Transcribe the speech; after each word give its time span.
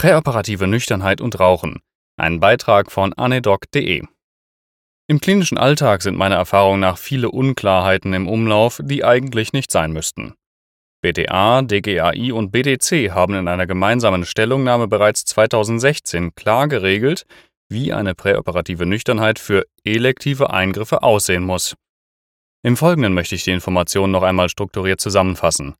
Präoperative 0.00 0.66
Nüchternheit 0.66 1.20
und 1.20 1.38
Rauchen. 1.40 1.82
Ein 2.16 2.40
Beitrag 2.40 2.90
von 2.90 3.12
anedoc.de. 3.12 4.02
Im 5.06 5.20
klinischen 5.20 5.58
Alltag 5.58 6.00
sind 6.00 6.16
meiner 6.16 6.36
Erfahrung 6.36 6.80
nach 6.80 6.96
viele 6.96 7.30
Unklarheiten 7.30 8.14
im 8.14 8.26
Umlauf, 8.26 8.80
die 8.82 9.04
eigentlich 9.04 9.52
nicht 9.52 9.70
sein 9.70 9.92
müssten. 9.92 10.32
BDA, 11.02 11.60
DGAI 11.60 12.32
und 12.32 12.50
BDC 12.50 13.10
haben 13.10 13.34
in 13.34 13.46
einer 13.46 13.66
gemeinsamen 13.66 14.24
Stellungnahme 14.24 14.88
bereits 14.88 15.26
2016 15.26 16.34
klar 16.34 16.66
geregelt, 16.66 17.26
wie 17.68 17.92
eine 17.92 18.14
präoperative 18.14 18.86
Nüchternheit 18.86 19.38
für 19.38 19.66
elektive 19.84 20.48
Eingriffe 20.48 21.02
aussehen 21.02 21.44
muss. 21.44 21.76
Im 22.62 22.78
Folgenden 22.78 23.12
möchte 23.12 23.34
ich 23.34 23.44
die 23.44 23.52
Informationen 23.52 24.12
noch 24.12 24.22
einmal 24.22 24.48
strukturiert 24.48 25.02
zusammenfassen. 25.02 25.74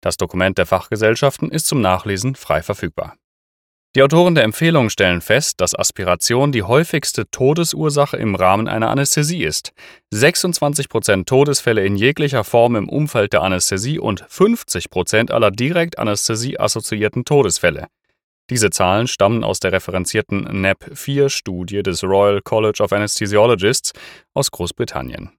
Das 0.00 0.16
Dokument 0.16 0.58
der 0.58 0.66
Fachgesellschaften 0.66 1.50
ist 1.50 1.66
zum 1.66 1.80
Nachlesen 1.80 2.36
frei 2.36 2.62
verfügbar. 2.62 3.16
Die 3.96 4.02
Autoren 4.02 4.34
der 4.34 4.42
Empfehlung 4.42 4.90
stellen 4.90 5.20
fest, 5.20 5.60
dass 5.60 5.78
Aspiration 5.78 6.50
die 6.50 6.64
häufigste 6.64 7.30
Todesursache 7.30 8.16
im 8.16 8.34
Rahmen 8.34 8.66
einer 8.66 8.90
Anästhesie 8.90 9.44
ist. 9.44 9.72
26% 10.12 11.26
Todesfälle 11.26 11.86
in 11.86 11.94
jeglicher 11.94 12.42
Form 12.42 12.74
im 12.74 12.88
Umfeld 12.88 13.34
der 13.34 13.42
Anästhesie 13.42 14.00
und 14.00 14.24
50% 14.24 15.30
aller 15.30 15.52
direkt 15.52 16.00
Anästhesie 16.00 16.58
assoziierten 16.58 17.24
Todesfälle. 17.24 17.86
Diese 18.50 18.70
Zahlen 18.70 19.06
stammen 19.06 19.44
aus 19.44 19.60
der 19.60 19.70
referenzierten 19.70 20.60
NAP-4-Studie 20.60 21.84
des 21.84 22.02
Royal 22.02 22.42
College 22.42 22.82
of 22.82 22.92
Anesthesiologists 22.92 23.92
aus 24.34 24.50
Großbritannien. 24.50 25.30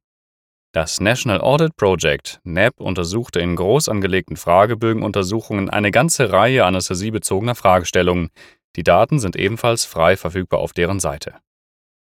Das 0.75 0.99
National 0.99 1.39
Audit 1.39 1.77
Project 1.77 2.41
NAP 2.43 2.81
untersuchte 2.81 3.39
in 3.39 3.55
groß 3.55 3.87
angelegten 3.87 4.35
Fragebögenuntersuchungen 4.35 5.69
eine 5.69 5.89
ganze 5.89 6.33
Reihe 6.33 6.65
anästhesiebezogener 6.65 7.55
Fragestellungen. 7.55 8.29
Die 8.75 8.83
Daten 8.83 9.19
sind 9.19 9.37
ebenfalls 9.37 9.85
frei 9.85 10.17
verfügbar 10.17 10.59
auf 10.59 10.73
deren 10.73 10.99
Seite. 10.99 11.35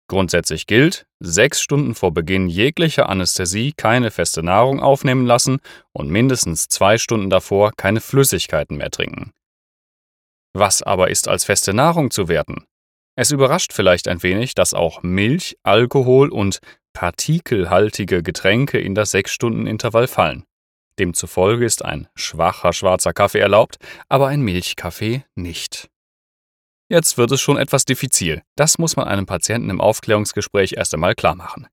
Grundsätzlich 0.06 0.66
gilt, 0.66 1.06
sechs 1.18 1.62
Stunden 1.62 1.94
vor 1.94 2.12
Beginn 2.12 2.46
jeglicher 2.46 3.08
Anästhesie 3.08 3.72
keine 3.74 4.10
feste 4.10 4.42
Nahrung 4.42 4.80
aufnehmen 4.80 5.24
lassen 5.24 5.60
und 5.94 6.10
mindestens 6.10 6.68
zwei 6.68 6.98
Stunden 6.98 7.30
davor 7.30 7.72
keine 7.74 8.02
Flüssigkeiten 8.02 8.76
mehr 8.76 8.90
trinken. 8.90 9.32
Was 10.52 10.82
aber 10.82 11.08
ist 11.08 11.26
als 11.26 11.44
feste 11.46 11.72
Nahrung 11.72 12.10
zu 12.10 12.28
werten? 12.28 12.66
Es 13.16 13.30
überrascht 13.30 13.72
vielleicht 13.72 14.08
ein 14.08 14.22
wenig, 14.22 14.54
dass 14.54 14.74
auch 14.74 15.02
Milch, 15.02 15.56
Alkohol 15.62 16.28
und 16.28 16.60
partikelhaltige 16.98 18.24
Getränke 18.24 18.80
in 18.80 18.96
das 18.96 19.14
6-Stunden-Intervall 19.14 20.08
fallen. 20.08 20.42
Demzufolge 20.98 21.64
ist 21.64 21.84
ein 21.84 22.08
schwacher 22.16 22.72
schwarzer 22.72 23.12
Kaffee 23.12 23.38
erlaubt, 23.38 23.76
aber 24.08 24.26
ein 24.26 24.40
Milchkaffee 24.40 25.22
nicht. 25.36 25.88
Jetzt 26.88 27.16
wird 27.16 27.30
es 27.30 27.40
schon 27.40 27.56
etwas 27.56 27.84
diffizil. 27.84 28.42
Das 28.56 28.78
muss 28.78 28.96
man 28.96 29.06
einem 29.06 29.26
Patienten 29.26 29.70
im 29.70 29.80
Aufklärungsgespräch 29.80 30.72
erst 30.72 30.92
einmal 30.92 31.14
klar 31.14 31.36
machen. 31.36 31.68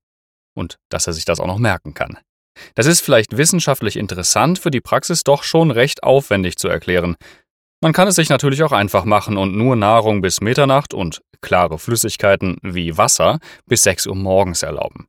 Und 0.54 0.76
dass 0.90 1.08
er 1.08 1.12
sich 1.12 1.24
das 1.24 1.40
auch 1.40 1.48
noch 1.48 1.58
merken 1.58 1.92
kann. 1.92 2.18
Das 2.76 2.86
ist 2.86 3.00
vielleicht 3.00 3.36
wissenschaftlich 3.36 3.96
interessant, 3.96 4.60
für 4.60 4.70
die 4.70 4.80
Praxis 4.80 5.24
doch 5.24 5.42
schon 5.42 5.72
recht 5.72 6.04
aufwendig 6.04 6.54
zu 6.54 6.68
erklären. 6.68 7.16
Man 7.82 7.92
kann 7.92 8.06
es 8.06 8.14
sich 8.14 8.28
natürlich 8.28 8.62
auch 8.62 8.70
einfach 8.70 9.04
machen 9.04 9.36
und 9.38 9.56
nur 9.56 9.74
Nahrung 9.74 10.22
bis 10.22 10.40
Mitternacht 10.40 10.94
und 10.94 11.20
klare 11.40 11.80
Flüssigkeiten 11.80 12.58
wie 12.62 12.96
Wasser 12.96 13.40
bis 13.66 13.82
6 13.82 14.06
Uhr 14.06 14.14
morgens 14.14 14.62
erlauben. 14.62 15.08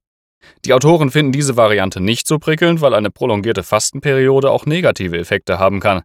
Die 0.65 0.73
Autoren 0.73 1.11
finden 1.11 1.31
diese 1.31 1.57
Variante 1.57 2.01
nicht 2.01 2.27
so 2.27 2.39
prickelnd, 2.39 2.81
weil 2.81 2.93
eine 2.93 3.11
prolongierte 3.11 3.63
Fastenperiode 3.63 4.51
auch 4.51 4.65
negative 4.65 5.17
Effekte 5.17 5.59
haben 5.59 5.79
kann. 5.79 6.03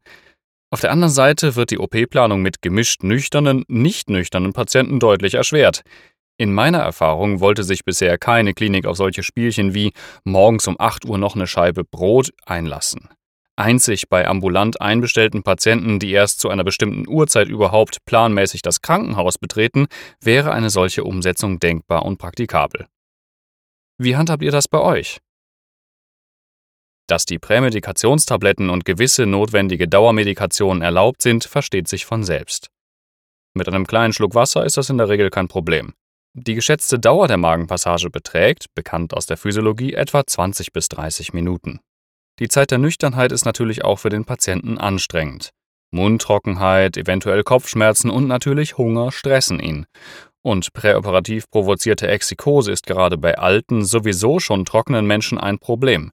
Auf 0.71 0.81
der 0.81 0.91
anderen 0.91 1.13
Seite 1.13 1.55
wird 1.55 1.71
die 1.71 1.79
OP-Planung 1.79 2.41
mit 2.41 2.63
gemischt 2.63 3.03
nüchternen, 3.03 3.65
nicht 3.69 4.09
nüchternen 4.09 4.53
Patienten 4.53 5.01
deutlich 5.01 5.35
erschwert. 5.35 5.83
In 6.39 6.53
meiner 6.55 6.79
Erfahrung 6.79 7.41
wollte 7.41 7.63
sich 7.63 7.85
bisher 7.85 8.17
keine 8.17 8.55
Klinik 8.55 8.87
auf 8.87 8.97
solche 8.97 9.23
Spielchen 9.23 9.75
wie 9.75 9.93
morgens 10.25 10.67
um 10.67 10.77
8 10.79 11.05
Uhr 11.05 11.19
noch 11.19 11.35
eine 11.35 11.47
Scheibe 11.47 11.85
Brot 11.85 12.31
einlassen. 12.47 13.11
Einzig 13.55 14.09
bei 14.09 14.27
ambulant 14.27 14.81
einbestellten 14.81 15.43
Patienten, 15.43 15.99
die 15.99 16.11
erst 16.11 16.41
zu 16.41 16.49
einer 16.49 16.65
bestimmten 16.65 17.07
Uhrzeit 17.07 17.49
überhaupt 17.49 17.99
planmäßig 18.07 18.63
das 18.63 18.81
Krankenhaus 18.81 19.37
betreten, 19.37 19.87
wäre 20.23 20.53
eine 20.53 20.71
solche 20.71 21.05
Umsetzung 21.05 21.61
denkbar 21.61 22.07
und 22.07 22.17
praktikabel. 22.17 22.87
Wie 23.99 24.17
handhabt 24.17 24.43
ihr 24.43 24.51
das 24.51 24.69
bei 24.69 24.81
euch? 24.81 25.19
Dass 27.09 27.27
die 27.27 27.39
Prämedikationstabletten 27.39 28.71
und 28.71 28.85
gewisse 28.85 29.27
notwendige 29.27 29.89
Dauermedikationen 29.89 30.83
erlaubt 30.83 31.23
sind, 31.23 31.45
versteht 31.45 31.89
sich 31.89 32.07
von 32.07 32.25
selbst. 32.25 32.71
Mit 33.55 33.69
einem 33.69 33.87
kleinen 33.87 34.13
Schluck 34.13 34.35
Wasser 34.35 34.65
ist 34.65 34.77
das 34.77 34.89
in 34.89 34.99
der 34.99 35.09
Regel 35.09 35.29
kein 35.31 35.49
Problem. 35.49 35.93
Die 36.35 36.55
geschätzte 36.55 36.99
Dauer 36.99 37.29
der 37.29 37.37
Magenpassage 37.37 38.09
beträgt, 38.09 38.75
bekannt 38.75 39.13
aus 39.13 39.27
der 39.27 39.37
Physiologie, 39.37 39.93
etwa 39.93 40.27
20 40.27 40.73
bis 40.73 40.89
30 40.89 41.35
Minuten. 41.35 41.81
Die 42.39 42.49
Zeit 42.49 42.71
der 42.71 42.79
Nüchternheit 42.79 43.33
ist 43.33 43.45
natürlich 43.45 43.85
auch 43.85 43.99
für 43.99 44.09
den 44.09 44.25
Patienten 44.25 44.79
anstrengend. 44.79 45.51
Mundtrockenheit, 45.91 46.97
eventuell 46.97 47.43
Kopfschmerzen 47.43 48.09
und 48.09 48.27
natürlich 48.27 48.79
Hunger 48.79 49.13
stressen 49.13 49.61
ihn. 49.61 49.85
Und 50.43 50.73
präoperativ 50.73 51.49
provozierte 51.51 52.09
Exikose 52.09 52.73
ist 52.73 52.87
gerade 52.87 53.17
bei 53.17 53.39
alten, 53.39 53.85
sowieso 53.85 54.41
schon 54.41 54.65
trockenen 54.65 55.07
Menschen 55.07 55.39
ein 55.39 55.59
Problem. 55.59 56.11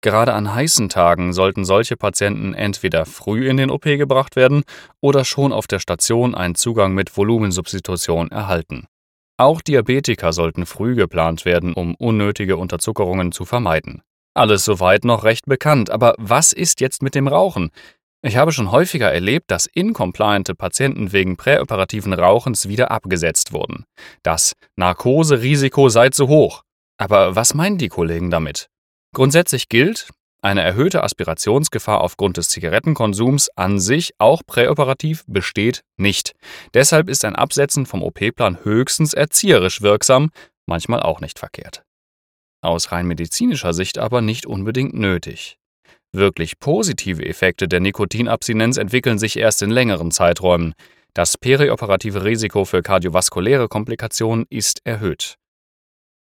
Gerade 0.00 0.34
an 0.34 0.54
heißen 0.54 0.90
Tagen 0.90 1.32
sollten 1.32 1.64
solche 1.64 1.96
Patienten 1.96 2.52
entweder 2.52 3.06
früh 3.06 3.48
in 3.48 3.56
den 3.56 3.70
OP 3.70 3.84
gebracht 3.84 4.36
werden 4.36 4.62
oder 5.00 5.24
schon 5.24 5.52
auf 5.52 5.66
der 5.66 5.78
Station 5.78 6.34
einen 6.34 6.54
Zugang 6.54 6.92
mit 6.92 7.16
Volumensubstitution 7.16 8.30
erhalten. 8.30 8.86
Auch 9.38 9.62
Diabetiker 9.62 10.32
sollten 10.32 10.66
früh 10.66 10.94
geplant 10.94 11.44
werden, 11.44 11.72
um 11.72 11.94
unnötige 11.96 12.56
Unterzuckerungen 12.56 13.32
zu 13.32 13.44
vermeiden. 13.44 14.02
Alles 14.34 14.64
soweit 14.64 15.04
noch 15.04 15.24
recht 15.24 15.46
bekannt, 15.46 15.90
aber 15.90 16.14
was 16.18 16.52
ist 16.52 16.80
jetzt 16.80 17.02
mit 17.02 17.14
dem 17.14 17.26
Rauchen? 17.26 17.70
Ich 18.26 18.38
habe 18.38 18.52
schon 18.52 18.72
häufiger 18.72 19.12
erlebt, 19.12 19.50
dass 19.50 19.66
incompliante 19.66 20.54
Patienten 20.54 21.12
wegen 21.12 21.36
präoperativen 21.36 22.14
Rauchens 22.14 22.68
wieder 22.68 22.90
abgesetzt 22.90 23.52
wurden. 23.52 23.84
Das 24.22 24.54
Narkoserisiko 24.76 25.90
sei 25.90 26.08
zu 26.08 26.26
hoch. 26.28 26.62
Aber 26.96 27.36
was 27.36 27.52
meinen 27.52 27.76
die 27.76 27.90
Kollegen 27.90 28.30
damit? 28.30 28.70
Grundsätzlich 29.14 29.68
gilt, 29.68 30.08
eine 30.40 30.62
erhöhte 30.62 31.02
Aspirationsgefahr 31.02 32.00
aufgrund 32.00 32.38
des 32.38 32.48
Zigarettenkonsums 32.48 33.50
an 33.56 33.78
sich 33.78 34.14
auch 34.16 34.40
präoperativ 34.46 35.24
besteht 35.26 35.82
nicht. 35.98 36.32
Deshalb 36.72 37.10
ist 37.10 37.26
ein 37.26 37.36
Absetzen 37.36 37.84
vom 37.84 38.02
OP-Plan 38.02 38.64
höchstens 38.64 39.12
erzieherisch 39.12 39.82
wirksam, 39.82 40.30
manchmal 40.64 41.02
auch 41.02 41.20
nicht 41.20 41.38
verkehrt. 41.38 41.82
Aus 42.62 42.90
rein 42.90 43.06
medizinischer 43.06 43.74
Sicht 43.74 43.98
aber 43.98 44.22
nicht 44.22 44.46
unbedingt 44.46 44.94
nötig. 44.94 45.58
Wirklich 46.14 46.60
positive 46.60 47.26
Effekte 47.26 47.66
der 47.66 47.80
Nikotinabstinenz 47.80 48.76
entwickeln 48.76 49.18
sich 49.18 49.36
erst 49.36 49.62
in 49.62 49.70
längeren 49.70 50.12
Zeiträumen. 50.12 50.74
Das 51.12 51.36
perioperative 51.36 52.22
Risiko 52.22 52.64
für 52.64 52.82
kardiovaskuläre 52.82 53.66
Komplikationen 53.66 54.46
ist 54.48 54.78
erhöht. 54.84 55.34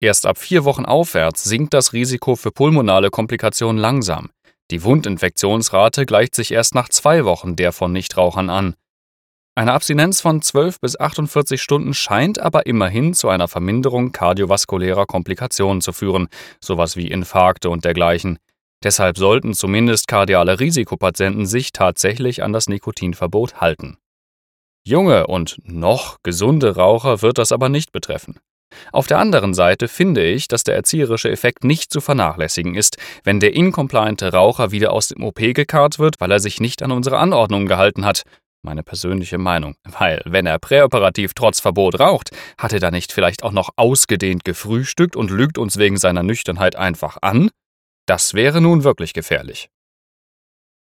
Erst 0.00 0.26
ab 0.26 0.36
vier 0.36 0.64
Wochen 0.64 0.84
aufwärts 0.84 1.44
sinkt 1.44 1.74
das 1.74 1.92
Risiko 1.92 2.34
für 2.34 2.50
pulmonale 2.50 3.10
Komplikationen 3.10 3.80
langsam. 3.80 4.30
Die 4.72 4.82
Wundinfektionsrate 4.82 6.06
gleicht 6.06 6.34
sich 6.34 6.50
erst 6.50 6.74
nach 6.74 6.88
zwei 6.88 7.24
Wochen 7.24 7.54
der 7.54 7.70
von 7.70 7.92
Nichtrauchern 7.92 8.50
an. 8.50 8.74
Eine 9.54 9.74
Abstinenz 9.74 10.20
von 10.20 10.42
12 10.42 10.80
bis 10.80 10.98
48 10.98 11.62
Stunden 11.62 11.94
scheint 11.94 12.40
aber 12.40 12.66
immerhin 12.66 13.14
zu 13.14 13.28
einer 13.28 13.46
Verminderung 13.46 14.10
kardiovaskulärer 14.10 15.06
Komplikationen 15.06 15.82
zu 15.82 15.92
führen, 15.92 16.26
sowas 16.60 16.96
wie 16.96 17.06
Infarkte 17.06 17.70
und 17.70 17.84
dergleichen. 17.84 18.40
Deshalb 18.84 19.18
sollten 19.18 19.54
zumindest 19.54 20.06
kardiale 20.06 20.60
Risikopatienten 20.60 21.46
sich 21.46 21.72
tatsächlich 21.72 22.42
an 22.42 22.52
das 22.52 22.68
Nikotinverbot 22.68 23.60
halten. 23.60 23.98
Junge 24.86 25.26
und 25.26 25.58
noch 25.64 26.18
gesunde 26.22 26.76
Raucher 26.76 27.20
wird 27.20 27.38
das 27.38 27.52
aber 27.52 27.68
nicht 27.68 27.92
betreffen. 27.92 28.38
Auf 28.92 29.06
der 29.06 29.18
anderen 29.18 29.54
Seite 29.54 29.88
finde 29.88 30.24
ich, 30.24 30.48
dass 30.48 30.64
der 30.64 30.76
erzieherische 30.76 31.30
Effekt 31.30 31.64
nicht 31.64 31.92
zu 31.92 32.00
vernachlässigen 32.00 32.74
ist, 32.74 32.96
wenn 33.24 33.40
der 33.40 33.54
incompliante 33.54 34.32
Raucher 34.32 34.70
wieder 34.70 34.92
aus 34.92 35.08
dem 35.08 35.24
OP 35.24 35.36
gekarrt 35.36 35.98
wird, 35.98 36.20
weil 36.20 36.30
er 36.30 36.40
sich 36.40 36.60
nicht 36.60 36.82
an 36.82 36.92
unsere 36.92 37.18
Anordnungen 37.18 37.66
gehalten 37.66 38.04
hat. 38.04 38.22
Meine 38.62 38.82
persönliche 38.82 39.38
Meinung. 39.38 39.76
Weil, 39.84 40.20
wenn 40.24 40.46
er 40.46 40.58
präoperativ 40.58 41.32
trotz 41.34 41.60
Verbot 41.60 42.00
raucht, 42.00 42.30
hat 42.58 42.72
er 42.72 42.80
da 42.80 42.90
nicht 42.90 43.12
vielleicht 43.12 43.42
auch 43.42 43.52
noch 43.52 43.70
ausgedehnt 43.76 44.44
gefrühstückt 44.44 45.16
und 45.16 45.30
lügt 45.30 45.58
uns 45.58 45.78
wegen 45.78 45.96
seiner 45.96 46.22
Nüchternheit 46.22 46.76
einfach 46.76 47.18
an? 47.22 47.50
Das 48.08 48.32
wäre 48.32 48.62
nun 48.62 48.84
wirklich 48.84 49.12
gefährlich. 49.12 49.68